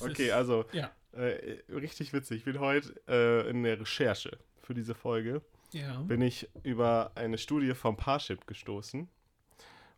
[0.00, 0.90] Okay, also Ja.
[1.16, 2.38] Äh, richtig witzig.
[2.38, 6.00] Ich bin heute äh, in der Recherche für diese Folge Ja.
[6.02, 9.08] bin ich über eine Studie vom Parship gestoßen.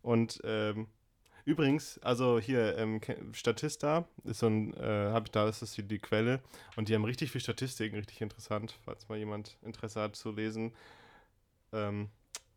[0.01, 0.87] Und ähm,
[1.45, 3.01] übrigens, also hier, ähm,
[3.33, 6.41] Statista ist so ein, äh, habe ich da, das ist die Quelle.
[6.75, 10.73] Und die haben richtig viel Statistiken, richtig interessant, falls mal jemand Interesse hat zu lesen.
[11.73, 12.09] Ähm,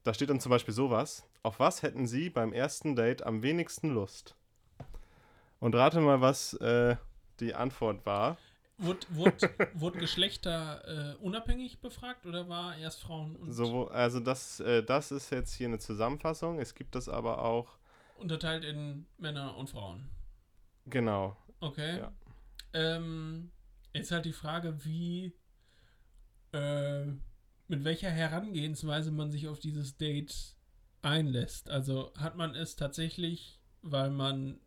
[0.03, 1.27] da steht dann zum Beispiel sowas.
[1.43, 4.35] Auf was hätten Sie beim ersten Date am wenigsten Lust?
[5.59, 6.97] Und rate mal, was äh,
[7.41, 8.39] die Antwort war.
[8.83, 14.61] Wurde, wurde, wurde Geschlechter äh, unabhängig befragt oder war erst Frauen und So, also das,
[14.61, 16.59] äh, das ist jetzt hier eine Zusammenfassung.
[16.59, 17.79] Es gibt das aber auch,
[18.17, 20.09] unterteilt in Männer und Frauen?
[20.87, 21.37] genau.
[21.61, 21.99] Okay.
[21.99, 22.13] Ja.
[22.73, 23.51] Ähm,
[23.93, 25.35] jetzt halt die Frage, wie,
[26.53, 27.05] äh,
[27.69, 30.57] mit welcher Herangehensweise man sich auf dieses Date
[31.03, 31.69] einlässt.
[31.69, 34.59] Also hat man es tatsächlich, weil man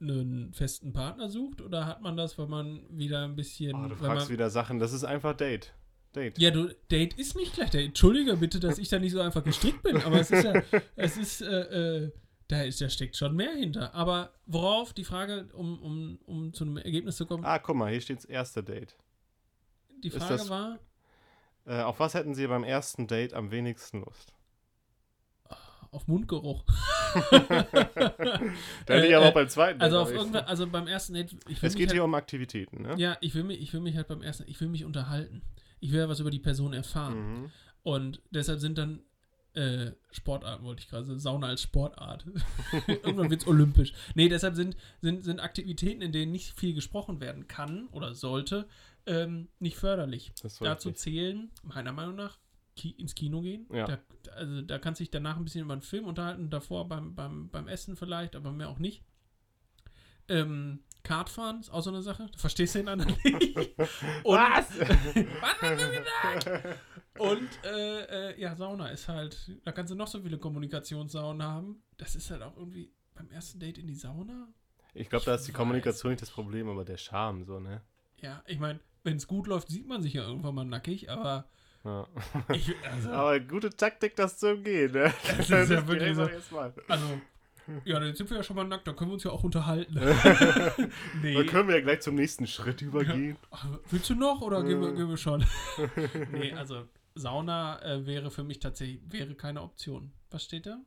[0.00, 3.74] einen festen Partner sucht oder hat man das, weil man wieder ein bisschen.
[3.74, 4.78] Oh, du fragst man, wieder Sachen.
[4.78, 5.74] Das ist einfach Date.
[6.14, 6.38] Date.
[6.38, 7.86] ja, du, Date ist nicht gleich Date.
[7.88, 10.62] Entschuldige bitte, dass ich da nicht so einfach gestrickt bin, aber es ist ja,
[10.96, 12.12] es ist, äh, äh,
[12.48, 13.94] da ist, da steckt schon mehr hinter.
[13.94, 17.90] Aber worauf die Frage, um, um, um zu einem Ergebnis zu kommen, Ah, guck mal,
[17.90, 18.96] hier steht's erste Date.
[20.02, 20.78] die Frage das- war,
[21.66, 24.32] Äh, auf was hätten Sie beim ersten Date am wenigsten Lust?
[25.90, 26.64] auf Mundgeruch.
[28.86, 31.14] Da hätte ich Äh, aber äh, auch beim zweiten Also auf irgendwann, also beim ersten
[31.14, 32.94] Date, ich will Es geht halt, hier um Aktivitäten, ne?
[32.96, 35.42] ja, ich will mich, ich will mich halt beim ersten, ich will mich unterhalten.
[35.80, 37.42] Ich will ja was über die Person erfahren.
[37.42, 37.50] Mhm.
[37.82, 39.00] Und deshalb sind dann
[39.54, 42.24] äh, Sportarten, wollte ich gerade sagen, Sauna als Sportart.
[42.86, 43.92] Irgendwann wird es olympisch.
[44.14, 48.68] Nee, deshalb sind, sind, sind Aktivitäten, in denen nicht viel gesprochen werden kann oder sollte,
[49.06, 50.32] ähm, nicht förderlich.
[50.60, 52.38] Dazu zählen, meiner Meinung nach,
[52.78, 53.66] Ki ins Kino gehen.
[53.72, 53.86] Ja.
[53.86, 53.98] Da,
[54.32, 57.50] also da kannst du dich danach ein bisschen über einen Film unterhalten, davor beim, beim,
[57.50, 59.02] beim Essen vielleicht, aber mehr auch nicht.
[60.28, 62.28] Ähm, Kartfahren ist auch so eine Sache.
[62.32, 63.58] Du verstehst den anderen nicht.
[64.24, 64.68] Und, Was?
[67.14, 67.22] Du?
[67.22, 71.82] Und äh, äh, ja, Sauna ist halt, da kannst du noch so viele Kommunikationssaunen haben.
[71.96, 74.46] Das ist halt auch irgendwie beim ersten Date in die Sauna.
[74.94, 77.82] Ich glaube, da ist die Kommunikation nicht das Problem, aber der Charme, so, ne?
[78.20, 81.48] Ja, ich meine, wenn es gut läuft, sieht man sich ja irgendwann mal nackig, aber
[81.84, 82.06] Ja.
[82.52, 85.12] ich, also, Aber gute Taktik, das zu umgehen, ne?
[85.26, 86.28] Das ist ja wirklich so.
[86.88, 87.20] also,
[87.84, 89.94] ja, dann sind wir ja schon mal nackt, da können wir uns ja auch unterhalten.
[91.22, 91.34] nee.
[91.34, 93.36] Dann können wir ja gleich zum nächsten Schritt übergehen.
[93.50, 94.96] Ach, Willst du noch oder gehen wir, Äh.
[94.96, 95.44] gehen wir schon?
[96.32, 100.12] nee, also Sauna äh, wäre für mich tatsächlich wäre keine Option.
[100.30, 100.78] Was steht da?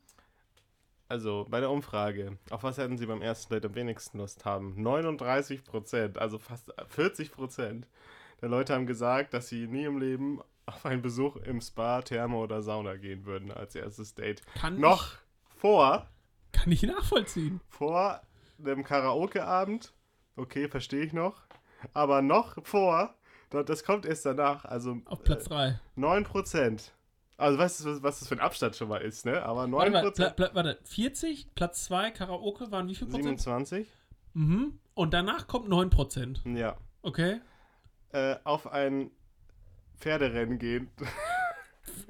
[1.08, 4.82] Also, bei der Umfrage, auf was hätten Sie beim ersten Date am wenigsten Lust haben?
[4.82, 7.88] 39 Prozent, also fast 40 Prozent
[8.42, 12.38] der Leute haben gesagt, dass sie nie im Leben auf einen Besuch im Spa, Therme
[12.38, 14.42] oder Sauna gehen würden als erstes Date.
[14.56, 15.14] Kann Noch
[15.58, 16.08] vor,
[16.54, 17.60] Ich, kann ich nachvollziehen.
[17.68, 18.22] vor
[18.58, 19.94] dem Karaoke-Abend,
[20.36, 21.42] okay, verstehe ich noch,
[21.94, 23.16] aber noch vor,
[23.50, 25.68] da- das kommt erst danach, also Auf Platz 3.
[25.70, 26.94] äh, 9 Prozent.
[27.38, 29.42] Also, weißt du, was, das für ein Abstand schon mal ist, ne?
[29.44, 33.40] Aber 9 Warte, mal, warte, 40, Platz 2, Karaoke waren wie viel Prozent?
[33.42, 33.88] 27?
[34.34, 34.80] Mhm.
[34.94, 36.44] Und danach kommt 9 Prozent.
[36.46, 36.78] Ja.
[37.02, 37.42] Okay.
[38.12, 39.10] äh, auf ein
[40.02, 40.90] Pferderennen gehen.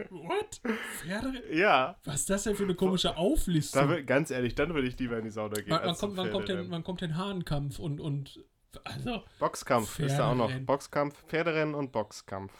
[0.09, 0.61] What?
[0.99, 1.41] Pferde?
[1.53, 3.87] ja, Was ist das denn für eine komische Auflistung?
[3.87, 5.71] da wür- ganz ehrlich, dann würde ich lieber in die Sauna gehen.
[5.73, 6.71] als zum kommt, wann, kommt denn, Pferderennen.
[6.71, 8.43] wann kommt denn Hahnkampf und, und
[8.83, 10.45] also, Boxkampf ist da auch noch.
[10.45, 10.65] Pferderennen.
[10.65, 12.51] Boxkampf, Pferderennen und Boxkampf.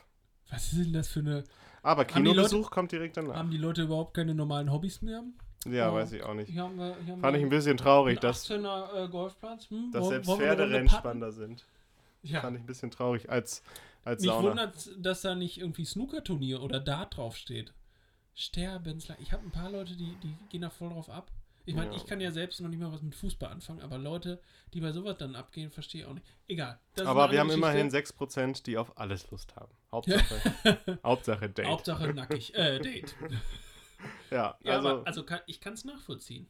[0.49, 1.43] was ist denn das für eine.
[1.83, 3.35] Aber Kinobesuch kommt direkt danach.
[3.35, 5.23] Haben die Leute überhaupt keine normalen Hobbys mehr?
[5.65, 5.95] Ja, Oh.
[5.95, 6.49] weiß ich auch nicht.
[6.49, 9.69] Hier haben wir, hier haben Fand ich ein bisschen traurig, dass, 18er äh, Golfplatz.
[9.69, 9.91] Hm?
[9.91, 11.65] dass selbst Pferderennen spannender sind.
[12.23, 12.41] Ja.
[12.41, 13.63] Fand ich ein bisschen traurig als
[14.03, 14.49] als Mich Sauna.
[14.49, 17.73] wundert, dass da nicht irgendwie Snookerturnier oder Dart draufsteht.
[18.33, 19.17] Sterbenslang.
[19.21, 21.31] Ich habe ein paar Leute, die, die gehen da voll drauf ab.
[21.65, 21.97] Ich meine, Ja.
[21.97, 24.41] ich kann ja selbst noch nicht mal was mit Fußball anfangen, aber Leute,
[24.73, 26.25] die bei sowas dann abgehen, verstehe ich auch nicht.
[26.47, 26.79] Egal.
[27.05, 28.13] Aber wir haben andere immerhin Geschichte.
[28.15, 29.71] 6%, die auf alles Lust haben.
[29.91, 31.67] Hauptsache, Hauptsache Date.
[31.67, 32.55] Hauptsache nackig.
[32.55, 33.15] Äh, Date.
[34.31, 36.47] ja, Ja, also, aber also kann, ich kann es nachvollziehen.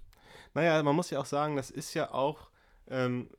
[0.53, 2.49] naja, man muss ja auch sagen, das ist ja auch
[2.89, 3.29] ähm,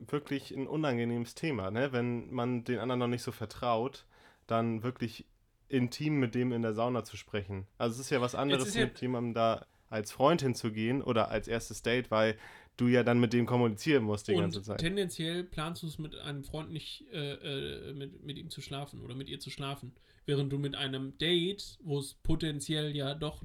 [0.00, 1.92] wirklich ein unangenehmes Thema, ne?
[1.92, 4.04] Wenn man den anderen noch nicht so vertraut,
[4.46, 5.24] dann wirklich
[5.68, 7.66] intim mit dem in der Sauna zu sprechen.
[7.78, 11.48] Also es ist ja was anderes, ja- mit jemandem da als Freund hinzugehen oder als
[11.48, 12.36] erstes Date, weil
[12.76, 14.80] du ja dann mit dem kommunizieren musst die ganze Und Zeit.
[14.80, 19.00] tendenziell planst du es mit einem Freund nicht, äh, äh, mit, mit ihm zu schlafen
[19.00, 19.92] oder mit ihr zu schlafen.
[20.26, 23.42] Während du mit einem Date, wo es potenziell ja doch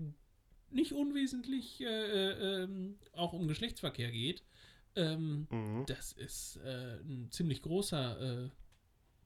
[0.71, 4.43] nicht unwesentlich äh, äh, ähm, auch um Geschlechtsverkehr geht,
[4.95, 5.85] ähm, Mhm.
[5.87, 8.49] das ist äh, ein ziemlich großer äh,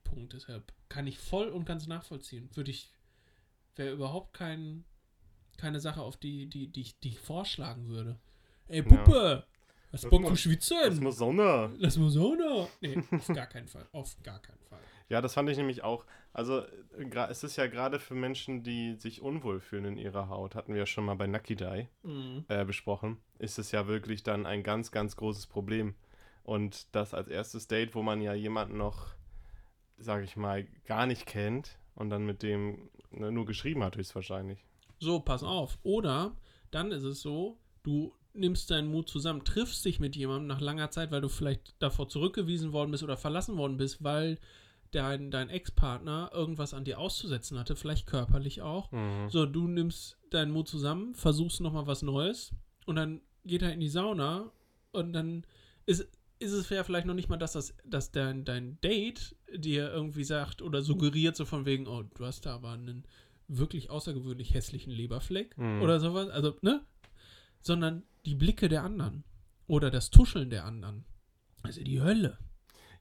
[0.04, 0.32] Punkt.
[0.32, 2.48] Deshalb kann ich voll und ganz nachvollziehen.
[2.54, 2.90] Würde ich,
[3.74, 4.84] wäre überhaupt kein,
[5.56, 8.18] keine Sache, auf die, die, die, ich- die ich vorschlagen würde.
[8.68, 9.46] Ey, Puppe,
[9.90, 10.76] was Das Bock zu schwitzen?
[10.84, 11.72] Das muss Sonne.
[11.78, 12.68] Lass mal so noch.
[12.80, 13.86] Nee, auf gar keinen Fall.
[13.92, 14.80] Auf gar keinen Fall.
[15.08, 16.04] Ja, das fand ich nämlich auch.
[16.32, 20.54] Also, äh, es ist ja gerade für Menschen, die sich unwohl fühlen in ihrer Haut,
[20.54, 22.44] hatten wir ja schon mal bei Dye Mhm.
[22.48, 25.94] äh, besprochen, ist es ja wirklich dann ein ganz, ganz großes Problem.
[26.42, 29.14] Und das als erstes Date, wo man ja jemanden noch,
[29.96, 34.64] sage ich mal, gar nicht kennt und dann mit dem ne, nur geschrieben hat, höchstwahrscheinlich.
[34.98, 35.78] So, pass auf.
[35.82, 36.36] Oder
[36.70, 40.90] dann ist es so, du nimmst deinen Mut zusammen, triffst dich mit jemandem nach langer
[40.90, 44.38] Zeit, weil du vielleicht davor zurückgewiesen worden bist oder verlassen worden bist, weil
[44.96, 48.90] dein, dein Ex-Partner irgendwas an dir auszusetzen hatte, vielleicht körperlich auch.
[48.92, 49.28] Mhm.
[49.28, 52.52] So, du nimmst deinen Mut zusammen, versuchst nochmal was Neues
[52.86, 54.50] und dann geht er in die Sauna
[54.92, 55.44] und dann
[55.86, 59.90] ist, ist es ja vielleicht noch nicht mal, dass, das, dass dein, dein Date dir
[59.92, 63.04] irgendwie sagt oder suggeriert, so von wegen, oh, du hast da aber einen
[63.48, 65.82] wirklich außergewöhnlich hässlichen Leberfleck Mhm.
[65.82, 66.84] oder sowas, also, ne?
[67.60, 69.22] Sondern die Blicke der anderen
[69.68, 71.04] oder das Tuscheln der anderen.
[71.62, 72.38] Also die Hölle.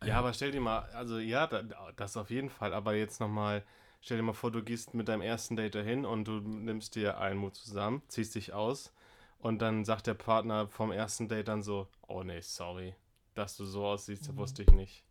[0.06, 1.64] Ja, aber stell dir mal, also ja, da,
[1.96, 3.64] das auf jeden Fall, aber jetzt nochmal,
[4.02, 7.20] stell dir mal vor, du gehst mit deinem ersten Date dahin und du nimmst dir
[7.20, 8.94] einen Mut zusammen, ziehst dich aus
[9.40, 12.96] und dann sagt der Partner vom ersten Date dann so, oh nee, sorry,
[13.34, 14.38] dass du so aussiehst, Mhm.
[14.38, 15.04] wusste ich nicht.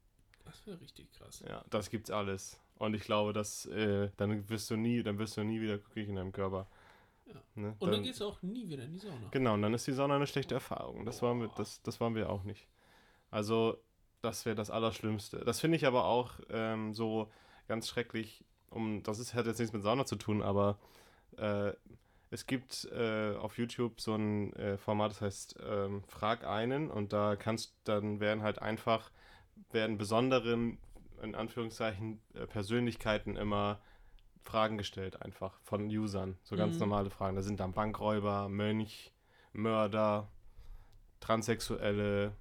[0.44, 1.42] Das wäre richtig krass.
[1.48, 2.61] Ja, das gibt's alles.
[2.76, 6.09] Und ich glaube, dass, äh, dann wirst du nie, dann wirst du nie wieder glücklich
[6.09, 6.66] in deinem Körper.
[7.26, 7.35] Ja.
[7.54, 7.76] Ne?
[7.78, 9.28] Und dann gehst du auch nie wieder in die Sauna.
[9.30, 11.07] Genau, und dann ist die Sauna eine schlechte Erfahrung.
[11.07, 12.66] Das wollen wir, das, das wollen wir auch nicht.
[13.30, 13.78] Also,
[14.24, 15.38] das wäre das Allerschlimmste.
[15.44, 17.30] Das finde ich aber auch ähm, so
[17.68, 18.44] ganz schrecklich.
[18.70, 20.78] Um, das ist, hat jetzt nichts mit Sauna zu tun, aber
[21.37, 21.72] äh,
[22.30, 27.12] es gibt äh, auf YouTube so ein äh, Format, das heißt ähm, Frag einen und
[27.12, 29.10] da kannst dann werden halt einfach
[29.70, 30.78] werden besonderen
[31.22, 33.80] in Anführungszeichen äh, Persönlichkeiten immer
[34.42, 36.88] Fragen gestellt einfach von Usern, so ganz Mhm.
[36.88, 37.37] normale Fragen.
[37.37, 39.12] Da sind dann Bankräuber, Mönch,
[39.52, 40.28] Mörder,
[41.20, 42.32] Transsexuelle,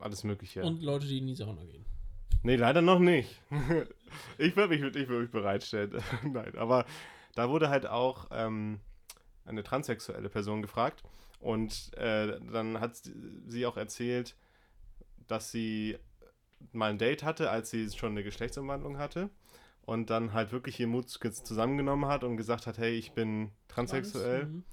[0.00, 0.62] alles Mögliche.
[0.62, 1.84] Und Leute, die in die Sauna gehen.
[2.42, 3.40] Nee, leider noch nicht.
[4.38, 6.02] ich würde mich, ich würd mich bereitstellen.
[6.24, 6.84] Nein, aber
[7.34, 8.80] da wurde halt auch ähm,
[9.44, 11.02] eine transsexuelle Person gefragt
[11.40, 13.14] und äh, dann hat sie-
[13.46, 14.36] sie auch erzählt,
[15.26, 15.98] dass sie
[16.72, 19.30] mal ein Date hatte, als sie schon eine Geschlechtsumwandlung hatte
[19.82, 24.40] und dann halt wirklich ihr Mut zusammengenommen hat und gesagt hat, hey, ich bin transsexuell.
[24.42, 24.64] Trans, mhm.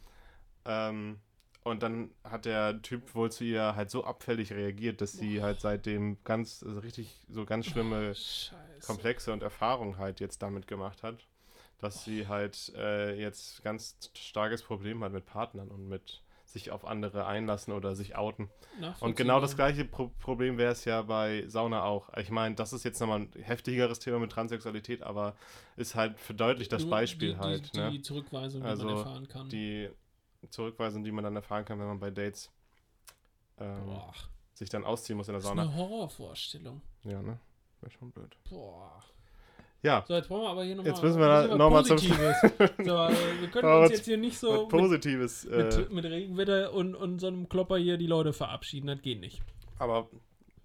[0.66, 1.20] Ähm,
[1.64, 5.62] und dann hat der Typ wohl zu ihr halt so abfällig reagiert, dass sie halt
[5.62, 8.54] seitdem ganz, also richtig, so ganz schlimme, Scheiße.
[8.86, 11.28] komplexe und Erfahrungen halt jetzt damit gemacht hat,
[11.80, 16.86] dass sie halt äh, jetzt ganz starkes Problem hat mit Partnern und mit sich auf
[16.86, 18.50] andere einlassen oder sich outen.
[19.00, 22.10] Und genau das gleiche Pro Problem wäre es ja bei Sauna auch.
[22.18, 25.36] Ich meine, das ist jetzt nochmal ein heftigeres Thema mit Transsexualität, aber
[25.78, 27.74] ist halt verdeutlicht das Beispiel die, halt.
[27.74, 27.92] Die, ne?
[27.92, 29.50] die Zurückweisung, die Also, man erfahren kann.
[29.50, 29.90] die
[30.50, 32.50] Zurückweisung, die man dann erfahren kann, wenn man bei Dates
[33.58, 33.92] ähm,
[34.54, 35.64] sich dann ausziehen muss in der das ist Sauna.
[35.64, 36.82] eine Horrorvorstellung.
[37.04, 37.40] Ja, ne?
[37.82, 38.36] Wäre schon blöd.
[38.50, 39.02] Boah.
[39.84, 40.92] Ja, So, jetzt wollen wir aber hier nochmal.
[40.92, 44.38] Jetzt müssen wir da noch mal zum- So, äh, wir können uns jetzt hier nicht
[44.38, 45.46] so mit, Positives.
[45.46, 48.88] Äh, mit, mit Regenwetter und, und so einem Klopper hier die Leute verabschieden.
[48.88, 49.42] Das geht nicht.
[49.80, 50.08] aber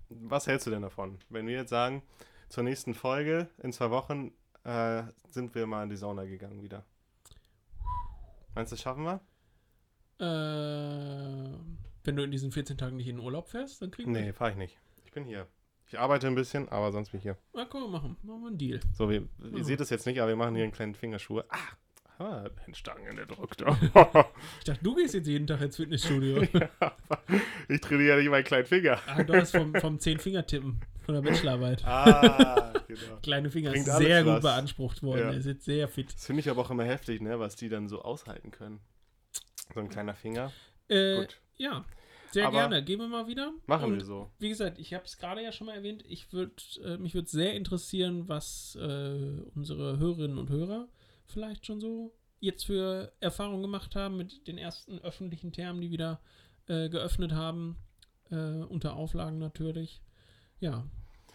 [0.09, 1.19] was hältst du denn davon?
[1.31, 2.03] Wenn wir jetzt sagen,
[2.49, 4.33] zur nächsten Folge in zwei Wochen
[4.65, 6.85] äh, sind wir mal in die Sauna gegangen wieder.
[8.55, 9.21] Meinst du, das schaffen wir?
[10.19, 10.25] Äh,
[12.05, 14.53] wenn du in diesen 14 Tagen nicht in den Urlaub fährst, dann kriegen Nee, fahre
[14.53, 14.77] ich nicht.
[15.05, 15.47] Ich bin hier.
[15.89, 17.37] Ich arbeite ein bisschen, aber sonst bin ich hier.
[17.55, 18.17] Na, können wir machen.
[18.23, 18.81] Machen wir einen Deal.
[18.93, 19.65] So, wir, ihr Ja.
[19.65, 21.45] seht es jetzt nicht, aber wir machen hier einen kleinen Fingerschuhe.
[21.49, 23.63] Ah, ah Handstangen in der drückt.
[24.59, 26.43] Ich dachte, du gehst jetzt jeden Tag ins Fitnessstudio.
[27.69, 28.99] ich trainiere nicht meinen kleinen Finger.
[29.07, 31.85] ah, du hast vom, vom 10-Finger-Tippen von der Bachelorarbeit.
[31.85, 33.17] Ah, Genau.
[33.23, 34.43] Kleine Finger Bringt ist sehr gut was.
[34.43, 35.21] beansprucht worden.
[35.21, 35.27] Ja.
[35.33, 36.13] Er ist jetzt sehr fit.
[36.15, 38.81] Das finde ich aber auch immer heftig, ne, was die dann so aushalten können.
[39.75, 40.53] So ein kleiner Finger.
[40.89, 41.41] Äh, Gut.
[41.57, 41.85] ja,
[42.31, 42.85] sehr Aber gerne.
[42.85, 43.53] Gehen wir mal wieder.
[43.67, 44.31] Machen Und wir so.
[44.39, 46.05] Wie gesagt, ich habe es gerade ja schon mal erwähnt.
[46.07, 50.89] Ich würd, äh, mich würde sehr interessieren, was äh, unsere Hörerinnen und Hörer
[51.27, 56.21] vielleicht schon so jetzt für Erfahrungen gemacht haben mit den ersten öffentlichen Thermen, die wieder
[56.67, 57.77] äh, geöffnet haben.
[58.31, 60.03] Äh, unter Auflagen natürlich.
[60.59, 60.85] Ja.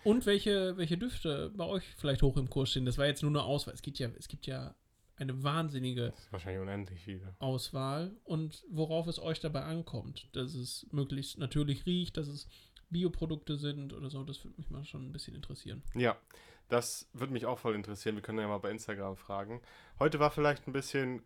[0.03, 2.85] Und welche, welche Düfte bei euch vielleicht hoch im Kurs stehen.
[2.85, 3.73] Das war jetzt nur eine Auswahl.
[3.73, 4.75] Es gibt ja, es gibt ja
[5.21, 7.35] eine wahnsinnige wahrscheinlich unendlich viele.
[7.39, 10.29] Auswahl und worauf es euch dabei ankommt.
[10.33, 12.47] Dass es möglichst natürlich riecht, dass es
[12.89, 14.23] Bioprodukte sind oder so.
[14.23, 15.81] Das würde mich mal schon ein bisschen interessieren.
[15.95, 16.17] Ja,
[16.69, 18.15] das würde mich auch voll interessieren.
[18.15, 19.61] Wir können ja mal bei Instagram fragen.
[19.99, 21.23] Heute war vielleicht ein bisschen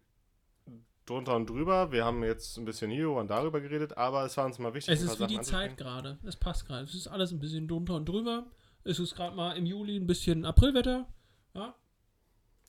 [1.06, 1.92] drunter und drüber.
[1.92, 4.94] Wir haben jetzt ein bisschen hier und darüber geredet, aber es war uns mal wichtig.
[4.94, 6.18] Es ist wie die Zeit gerade.
[6.24, 6.86] Es passt gerade.
[6.86, 8.48] Es ist alles ein bisschen drunter und drüber.
[8.84, 11.08] Es ist gerade mal im Juli ein bisschen Aprilwetter.
[11.54, 11.76] Ja,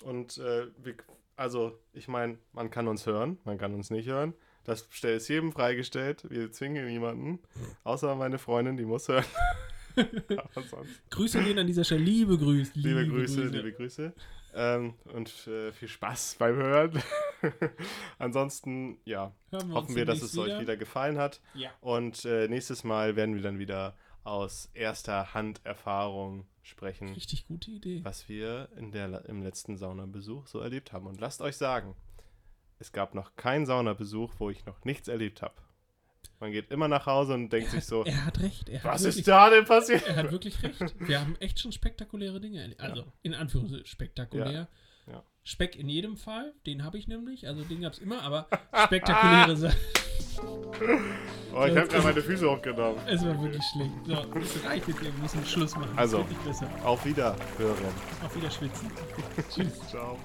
[0.03, 0.95] Und äh, wir,
[1.37, 4.35] also, ich meine, man kann uns hören, man kann uns nicht hören.
[4.65, 6.25] Das ist jedem freigestellt.
[6.29, 7.39] Wir zwingen niemanden.
[7.85, 9.25] Außer meine Freundin, die muss hören.
[11.11, 12.03] Grüße gehen an dieser Stelle.
[12.03, 12.73] Liebe Grüße.
[12.75, 14.13] Liebe, Grüße, liebe Grüße.
[14.55, 17.03] Ähm, und äh, viel Spaß beim Hören.
[18.19, 21.41] Ansonsten, ja, Hören hoffen wir, dass es euch wieder gefallen hat.
[21.55, 21.71] Ja.
[21.81, 27.71] Und äh, nächstes Mal werden wir dann wieder aus erster Hand Erfahrung sprechen, Richtig gute
[27.71, 28.01] Idee.
[28.05, 31.07] was wir in der, im letzten Saunabesuch so erlebt haben.
[31.07, 31.95] Und lasst euch sagen,
[32.79, 35.55] es gab noch keinen Saunabesuch, wo ich noch nichts erlebt habe.
[36.41, 38.69] Man geht immer nach Hause und denkt sich so, Er hat recht.
[38.69, 40.07] Er hat was wirklich, ist da denn passiert?
[40.07, 40.95] Er hat wirklich recht.
[40.99, 42.81] Wir haben echt schon spektakuläre Dinge erlebt.
[42.81, 44.51] Also, in Anführungszeichen spektakulär.
[44.53, 44.69] Ja.
[45.07, 45.23] Ja.
[45.45, 48.49] Speck in jedem Fall, den habe ich nämlich, also den gab es immer, aber
[48.87, 49.79] spektakuläre Sachen.
[51.55, 53.01] Oh, ich habe gerade meine Füße hochgenommen.
[53.07, 53.93] Es war wirklich schlecht.
[54.05, 55.97] So, es reicht jetzt, wir müssen Schluss machen.
[55.97, 56.27] Also.
[56.85, 57.37] Auf Wiederhören.
[58.25, 58.91] Auf wieder schwitzen.
[59.55, 59.81] Tschüss.
[59.89, 60.19] Ciao.